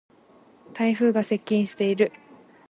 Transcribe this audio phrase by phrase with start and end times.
[0.73, 2.11] 台風が接近している。